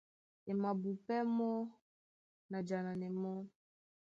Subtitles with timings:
[0.49, 1.55] E mabupɛ́ mɔ́
[2.51, 3.37] na jananɛ mɔ́,